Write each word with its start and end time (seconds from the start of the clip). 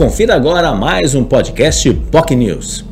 Confira 0.00 0.34
agora 0.34 0.74
mais 0.74 1.14
um 1.14 1.22
podcast 1.22 1.92
POC 1.92 2.34
News. 2.34 2.84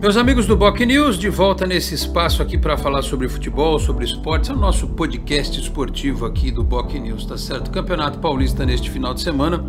Meus 0.00 0.16
amigos 0.16 0.46
do 0.46 0.56
Boc 0.56 0.78
News, 0.86 1.18
de 1.18 1.28
volta 1.28 1.66
nesse 1.66 1.96
espaço 1.96 2.40
aqui 2.40 2.56
para 2.56 2.76
falar 2.76 3.02
sobre 3.02 3.28
futebol, 3.28 3.76
sobre 3.80 4.04
esportes, 4.04 4.50
é 4.50 4.52
o 4.52 4.56
nosso 4.56 4.86
podcast 4.86 5.60
esportivo 5.60 6.24
aqui 6.24 6.52
do 6.52 6.62
Boc 6.62 6.94
News, 6.94 7.26
tá 7.26 7.36
certo? 7.36 7.72
Campeonato 7.72 8.20
Paulista 8.20 8.64
neste 8.64 8.88
final 8.88 9.12
de 9.12 9.22
semana, 9.22 9.64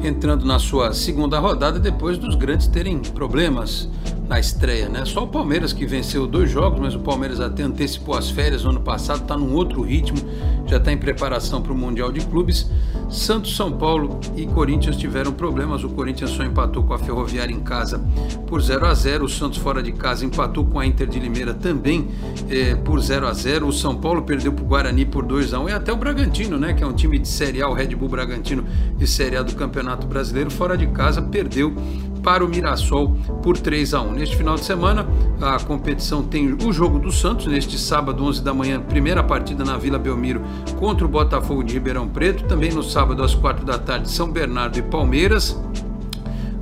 entrando 0.00 0.44
na 0.44 0.58
sua 0.58 0.92
segunda 0.92 1.38
rodada 1.38 1.78
depois 1.78 2.18
dos 2.18 2.34
grandes 2.34 2.66
terem 2.66 2.98
problemas 2.98 3.88
na 4.28 4.38
estreia, 4.38 4.88
né? 4.88 5.04
Só 5.06 5.24
o 5.24 5.26
Palmeiras 5.26 5.72
que 5.72 5.86
venceu 5.86 6.26
dois 6.26 6.50
jogos, 6.50 6.78
mas 6.78 6.94
o 6.94 7.00
Palmeiras 7.00 7.40
até 7.40 7.62
antecipou 7.62 8.14
as 8.14 8.30
férias 8.30 8.62
no 8.62 8.70
ano 8.70 8.80
passado, 8.80 9.22
está 9.22 9.36
num 9.36 9.54
outro 9.54 9.80
ritmo, 9.80 10.18
já 10.66 10.76
está 10.76 10.92
em 10.92 10.98
preparação 10.98 11.62
para 11.62 11.72
o 11.72 11.76
Mundial 11.76 12.12
de 12.12 12.20
Clubes. 12.20 12.70
Santos, 13.08 13.56
São 13.56 13.72
Paulo 13.72 14.20
e 14.36 14.46
Corinthians 14.46 14.96
tiveram 14.96 15.32
problemas. 15.32 15.82
O 15.82 15.88
Corinthians 15.88 16.30
só 16.30 16.44
empatou 16.44 16.84
com 16.84 16.92
a 16.92 16.98
Ferroviária 16.98 17.54
em 17.54 17.60
casa 17.60 18.04
por 18.46 18.60
0 18.60 18.84
a 18.84 18.92
0 18.92 19.24
O 19.24 19.28
Santos 19.28 19.58
fora 19.58 19.82
de 19.82 19.92
casa 19.92 20.26
empatou 20.26 20.66
com 20.66 20.78
a 20.78 20.84
Inter 20.84 21.06
de 21.06 21.18
Limeira 21.18 21.54
também 21.54 22.08
eh, 22.50 22.74
por 22.74 23.00
0 23.00 23.26
a 23.26 23.32
0 23.32 23.66
O 23.66 23.72
São 23.72 23.96
Paulo 23.96 24.22
perdeu 24.22 24.52
para 24.52 24.62
o 24.62 24.66
Guarani 24.66 25.06
por 25.06 25.24
2 25.24 25.54
a 25.54 25.60
1 25.60 25.68
E 25.70 25.72
até 25.72 25.90
o 25.90 25.96
Bragantino, 25.96 26.58
né, 26.58 26.74
que 26.74 26.84
é 26.84 26.86
um 26.86 26.92
time 26.92 27.18
de 27.18 27.28
Série 27.28 27.62
A, 27.62 27.68
o 27.68 27.72
Red 27.72 27.94
Bull 27.94 28.10
Bragantino 28.10 28.66
de 28.94 29.06
Série 29.06 29.36
A 29.36 29.42
do 29.42 29.54
Campeonato 29.54 29.87
Brasileiro, 29.96 30.50
fora 30.50 30.76
de 30.76 30.86
casa 30.88 31.22
perdeu 31.22 31.74
para 32.22 32.44
o 32.44 32.48
Mirassol 32.48 33.16
por 33.42 33.56
3 33.56 33.94
a 33.94 34.02
1. 34.02 34.12
Neste 34.12 34.36
final 34.36 34.56
de 34.56 34.64
semana, 34.64 35.06
a 35.40 35.58
competição 35.60 36.22
tem 36.22 36.52
o 36.52 36.72
jogo 36.72 36.98
do 36.98 37.10
Santos, 37.10 37.46
neste 37.46 37.78
sábado, 37.78 38.24
11 38.24 38.42
da 38.42 38.52
manhã, 38.52 38.80
primeira 38.80 39.22
partida 39.22 39.64
na 39.64 39.76
Vila 39.76 39.98
Belmiro 39.98 40.42
contra 40.78 41.04
o 41.04 41.08
Botafogo 41.08 41.62
de 41.62 41.74
Ribeirão 41.74 42.08
Preto. 42.08 42.44
Também 42.44 42.72
no 42.72 42.82
sábado, 42.82 43.22
às 43.22 43.34
4 43.34 43.64
da 43.64 43.78
tarde, 43.78 44.10
São 44.10 44.30
Bernardo 44.30 44.78
e 44.78 44.82
Palmeiras. 44.82 45.58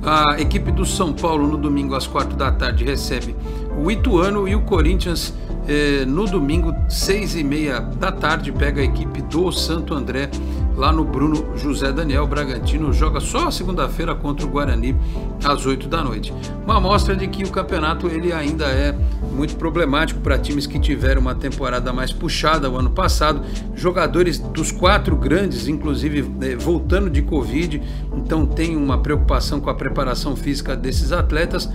A 0.03 0.39
equipe 0.39 0.71
do 0.71 0.85
São 0.85 1.11
Paulo, 1.11 1.47
no 1.47 1.57
domingo, 1.57 1.95
às 1.95 2.07
4 2.07 2.37
da 2.37 2.51
tarde, 2.51 2.85
recebe 2.85 3.35
o 3.77 3.91
Ituano 3.91 4.47
e 4.47 4.55
o 4.55 4.61
Corinthians. 4.61 5.33
Eh, 5.67 6.05
no 6.05 6.25
domingo, 6.25 6.73
6 6.87 7.35
e 7.35 7.43
meia 7.43 7.81
da 7.81 8.09
tarde, 8.09 8.53
pega 8.53 8.79
a 8.79 8.85
equipe 8.85 9.21
do 9.23 9.51
Santo 9.51 9.93
André 9.93 10.29
lá 10.77 10.91
no 10.91 11.03
Bruno 11.03 11.57
José 11.57 11.91
Daniel 11.91 12.27
Bragantino. 12.27 12.93
Joga 12.93 13.19
só 13.19 13.49
segunda-feira 13.49 14.13
contra 14.13 14.45
o 14.45 14.49
Guarani 14.49 14.95
às 15.43 15.65
8 15.65 15.87
da 15.87 16.03
noite. 16.03 16.31
Uma 16.63 16.77
amostra 16.77 17.15
de 17.15 17.27
que 17.27 17.43
o 17.43 17.49
campeonato 17.49 18.07
ele 18.07 18.31
ainda 18.31 18.65
é 18.65 18.95
muito 19.33 19.55
problemático 19.55 20.19
para 20.21 20.37
times 20.37 20.67
que 20.67 20.79
tiveram 20.79 21.21
uma 21.21 21.33
temporada 21.33 21.91
mais 21.91 22.13
puxada 22.13 22.69
o 22.69 22.77
ano 22.77 22.91
passado. 22.91 23.41
Jogadores 23.75 24.37
dos 24.37 24.71
quatro 24.71 25.15
grandes, 25.15 25.67
inclusive 25.67 26.31
eh, 26.41 26.55
voltando 26.55 27.09
de 27.09 27.23
Covid, 27.23 27.81
então 28.15 28.45
tem 28.45 28.77
uma 28.77 28.99
preocupação 28.99 29.59
com 29.59 29.69
a 29.69 29.75
preparação 29.75 30.35
física 30.35 30.75
desses 30.75 31.11
atletas 31.11 31.69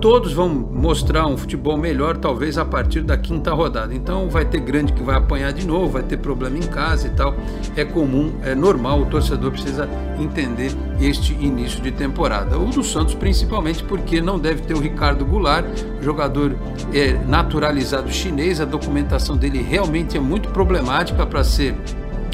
todos 0.00 0.32
vão 0.32 0.48
mostrar 0.48 1.26
um 1.26 1.36
futebol 1.36 1.76
melhor, 1.76 2.16
talvez 2.16 2.56
a 2.56 2.64
partir 2.64 3.02
da 3.02 3.16
quinta 3.16 3.52
rodada. 3.52 3.94
Então 3.94 4.28
vai 4.28 4.44
ter 4.44 4.60
grande 4.60 4.92
que 4.92 5.02
vai 5.02 5.16
apanhar 5.16 5.52
de 5.52 5.66
novo, 5.66 5.92
vai 5.92 6.02
ter 6.02 6.18
problema 6.18 6.56
em 6.56 6.62
casa 6.62 7.08
e 7.08 7.10
tal. 7.10 7.34
É 7.76 7.84
comum, 7.84 8.32
é 8.42 8.54
normal, 8.54 9.00
o 9.00 9.06
torcedor 9.06 9.50
precisa 9.50 9.88
entender 10.18 10.72
este 11.00 11.32
início 11.34 11.80
de 11.80 11.90
temporada. 11.90 12.58
O 12.58 12.66
do 12.66 12.82
Santos, 12.82 13.14
principalmente, 13.14 13.82
porque 13.84 14.20
não 14.20 14.38
deve 14.38 14.62
ter 14.62 14.74
o 14.74 14.80
Ricardo 14.80 15.24
Goulart, 15.24 15.66
jogador 16.00 16.56
é, 16.92 17.12
naturalizado 17.26 18.10
chinês, 18.10 18.60
a 18.60 18.64
documentação 18.64 19.36
dele 19.36 19.62
realmente 19.62 20.16
é 20.16 20.20
muito 20.20 20.48
problemática 20.50 21.26
para 21.26 21.42
ser 21.42 21.74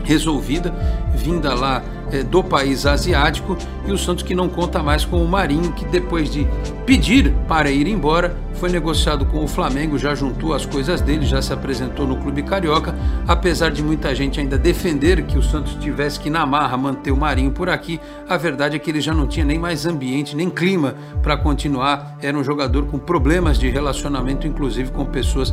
resolvida, 0.04 0.74
vinda 1.14 1.54
lá 1.54 1.82
é, 2.10 2.22
do 2.22 2.42
país 2.42 2.86
asiático, 2.86 3.56
e 3.86 3.92
o 3.92 3.98
Santos 3.98 4.22
que 4.22 4.34
não 4.34 4.48
conta 4.48 4.82
mais 4.82 5.04
com 5.04 5.22
o 5.22 5.28
Marinho, 5.28 5.72
que 5.72 5.84
depois 5.84 6.30
de 6.30 6.46
pedir 6.86 7.32
para 7.48 7.70
ir 7.70 7.86
embora, 7.86 8.36
foi 8.54 8.70
negociado 8.70 9.26
com 9.26 9.42
o 9.42 9.48
Flamengo, 9.48 9.98
já 9.98 10.14
juntou 10.14 10.54
as 10.54 10.64
coisas 10.64 11.00
dele, 11.00 11.26
já 11.26 11.42
se 11.42 11.52
apresentou 11.52 12.06
no 12.06 12.16
clube 12.16 12.42
carioca, 12.42 12.94
apesar 13.26 13.70
de 13.70 13.82
muita 13.82 14.14
gente 14.14 14.38
ainda 14.38 14.56
defender 14.56 15.24
que 15.24 15.36
o 15.36 15.42
Santos 15.42 15.74
tivesse 15.74 16.20
que 16.20 16.30
na 16.30 16.47
marra 16.47 16.76
manter 16.76 17.10
o 17.10 17.16
Marinho 17.16 17.50
por 17.50 17.69
aqui, 17.69 18.00
a 18.28 18.36
verdade 18.36 18.76
é 18.76 18.78
que 18.78 18.91
ele 18.91 19.00
já 19.00 19.12
não 19.12 19.26
tinha 19.26 19.44
nem 19.44 19.58
mais 19.58 19.86
ambiente, 19.86 20.36
nem 20.36 20.48
clima 20.48 20.94
para 21.22 21.36
continuar, 21.36 22.16
era 22.22 22.36
um 22.36 22.44
jogador 22.44 22.86
com 22.86 22.98
problemas 22.98 23.58
de 23.58 23.69
relacionamento, 23.69 24.47
inclusive 24.47 24.91
com 24.92 25.04
pessoas 25.04 25.53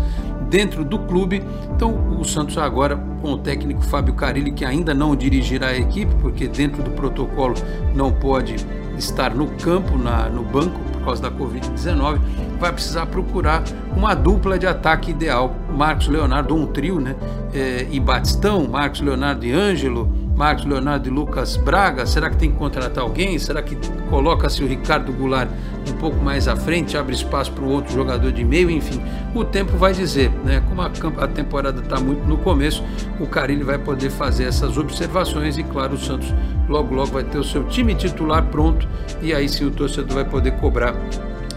dentro 0.50 0.84
do 0.84 1.00
clube. 1.00 1.42
Então, 1.74 2.20
o 2.20 2.24
Santos 2.24 2.58
agora 2.58 2.96
com 3.22 3.34
o 3.34 3.38
técnico 3.38 3.82
Fábio 3.82 4.14
Carilli, 4.14 4.52
que 4.52 4.66
ainda 4.66 4.94
não 4.94 5.12
dirigirá 5.52 5.68
a 5.68 5.78
equipe, 5.78 6.14
porque 6.22 6.48
dentro 6.48 6.82
do 6.82 6.92
protocolo 6.92 7.56
não 7.94 8.12
pode 8.12 8.56
estar 8.98 9.34
no 9.34 9.48
campo, 9.48 9.98
na, 9.98 10.30
no 10.30 10.44
banco, 10.44 10.80
por 10.94 11.04
causa 11.04 11.22
da 11.24 11.32
Covid-19, 11.32 12.20
vai 12.60 12.72
precisar 12.72 13.08
procurar 13.08 13.64
uma 13.96 14.14
dupla 14.14 14.58
de 14.58 14.68
ataque 14.68 15.12
ideal. 15.12 15.56
Marcos 15.70 16.08
Leonardo, 16.08 16.56
um 16.56 16.68
trio, 16.68 17.00
né? 17.00 17.16
É, 17.54 17.88
e 17.90 18.00
Batistão, 18.00 18.68
Marcos 18.68 19.02
Leonardo 19.02 19.46
e 19.46 19.52
Ângelo, 19.52 20.12
Marcos 20.42 20.66
Leonardo 20.66 21.08
e 21.08 21.12
Lucas 21.12 21.56
Braga? 21.56 22.04
Será 22.04 22.28
que 22.28 22.36
tem 22.36 22.52
que 22.52 22.58
contratar 22.58 23.04
alguém? 23.04 23.38
Será 23.38 23.62
que 23.62 23.78
coloca-se 24.10 24.64
o 24.64 24.68
Ricardo 24.68 25.14
Goulart 25.14 25.48
um 25.88 25.94
pouco 25.98 26.18
mais 26.18 26.48
à 26.48 26.56
frente, 26.56 26.98
abre 26.98 27.14
espaço 27.14 27.52
para 27.52 27.64
o 27.64 27.70
outro 27.70 27.94
jogador 27.94 28.32
de 28.32 28.44
meio? 28.44 28.72
Enfim, 28.72 29.00
o 29.36 29.46
tempo 29.46 29.78
vai 29.78 29.94
dizer, 29.94 30.32
né? 30.44 30.64
Como 30.68 30.82
a, 30.82 31.28
temporada 31.28 31.80
está 31.80 32.00
muito 32.00 32.28
no 32.28 32.40
começo, 32.40 32.84
o 33.20 33.28
Carilli 33.28 33.64
vai 33.64 33.78
poder 33.78 34.10
fazer 34.10 34.46
essas 34.46 34.80
observações 34.80 35.60
e, 35.60 35.64
claro, 35.64 35.94
o 35.94 35.98
Santos 36.00 36.34
logo 36.68 36.92
logo 36.96 37.12
vai 37.12 37.24
ter 37.24 37.38
o 37.38 37.44
seu 37.44 37.64
time 37.66 37.94
titular 37.94 38.44
pronto 38.46 38.88
e 39.22 39.36
aí 39.36 39.48
sim 39.48 39.66
o 39.66 39.70
torcedor 39.70 40.16
vai 40.16 40.26
poder 40.26 40.54
cobrar 40.54 40.96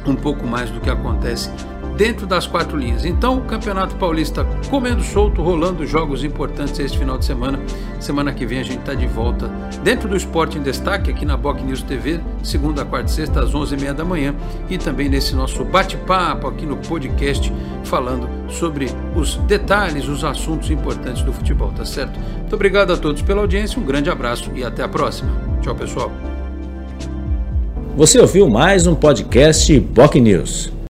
um 0.04 0.14
pouco 0.14 0.46
mais 0.46 0.68
do 0.68 0.78
que 0.78 0.90
acontece 0.90 1.50
dentro 1.96 2.26
das 2.26 2.46
quatro 2.46 2.76
linhas. 2.76 3.04
Então, 3.04 3.38
o 3.38 3.42
Campeonato 3.42 3.94
Paulista 3.96 4.46
comendo 4.68 5.02
solto, 5.02 5.42
rolando 5.42 5.86
jogos 5.86 6.24
importantes 6.24 6.78
este 6.78 6.98
final 6.98 7.18
de 7.18 7.24
semana. 7.24 7.60
Semana 8.00 8.32
que 8.32 8.44
vem 8.44 8.60
a 8.60 8.62
gente 8.62 8.80
está 8.80 8.94
de 8.94 9.06
volta 9.06 9.48
dentro 9.82 10.08
do 10.08 10.16
Esporte 10.16 10.58
em 10.58 10.62
Destaque, 10.62 11.10
aqui 11.10 11.24
na 11.24 11.36
Boc 11.36 11.60
News 11.60 11.82
TV, 11.82 12.20
segunda, 12.42 12.84
quarta 12.84 13.10
e 13.10 13.14
sexta, 13.14 13.40
às 13.40 13.52
11h30 13.52 13.92
da 13.94 14.04
manhã. 14.04 14.34
E 14.68 14.76
também 14.76 15.08
nesse 15.08 15.34
nosso 15.34 15.64
bate-papo 15.64 16.48
aqui 16.48 16.66
no 16.66 16.76
podcast, 16.76 17.52
falando 17.84 18.28
sobre 18.48 18.90
os 19.14 19.36
detalhes, 19.46 20.08
os 20.08 20.24
assuntos 20.24 20.70
importantes 20.70 21.22
do 21.22 21.32
futebol, 21.32 21.72
tá 21.72 21.84
certo? 21.84 22.18
Muito 22.38 22.54
obrigado 22.54 22.92
a 22.92 22.96
todos 22.96 23.22
pela 23.22 23.40
audiência, 23.40 23.80
um 23.80 23.84
grande 23.84 24.10
abraço 24.10 24.50
e 24.54 24.64
até 24.64 24.82
a 24.82 24.88
próxima. 24.88 25.30
Tchau, 25.62 25.74
pessoal. 25.74 26.12
Você 27.96 28.18
ouviu 28.18 28.50
mais 28.50 28.88
um 28.88 28.94
podcast 28.94 29.78
Boc 29.78 30.16
News. 30.16 30.73